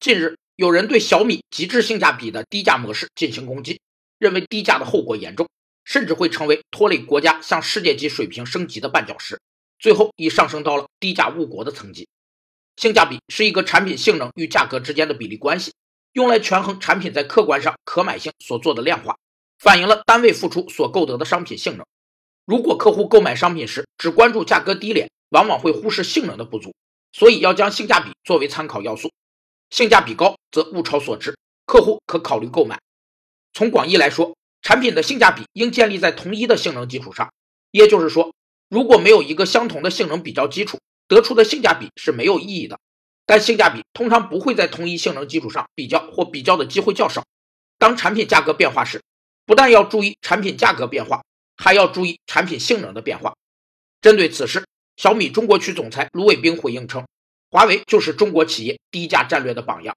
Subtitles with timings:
[0.00, 3.80] 近日，有人对小米极致性价比的低价模式进行攻击，
[4.16, 5.48] 认为低价的后果严重，
[5.84, 9.40] 甚至会成为拖累国家向世界级水平升级的绊脚石，
[9.76, 12.06] 最后已上升到了低价误国的层级。
[12.76, 15.72] 性价比是一个产品性能与价格之间的比例关系，
[16.12, 19.16] 用来权衡产品在客观上可买性所做的量化，
[19.58, 21.84] 反映了单位付出所购得的商品性能。
[22.46, 26.72] 如果客户购买商品时只关注价格低廉，往往会忽视性能的不足，
[27.12, 29.10] 所以要将性价比作为参考要素。
[29.70, 32.80] 性价比高则物超所值，客户可考虑购买。
[33.52, 37.32] 从广义来说，产品的性价比应建立在同一的性能基础上，
[37.70, 38.32] 也就是说，
[38.68, 42.78] 如果没有一个相同的性能比较基础，得出的性价比是没有意义的。
[43.26, 47.24] 但性价比通常不会在同一性能基础上比较，或比较的机会较少。
[47.78, 49.02] 当产品价格变化时，
[49.44, 51.22] 不但要注意产品价格变化，
[51.56, 53.34] 还要注意产品性能的变化。
[54.00, 54.66] 针对此事，
[54.96, 57.06] 小米中国区总裁卢伟冰回应称。
[57.50, 59.96] 华为就是中国企业低价战略的榜样。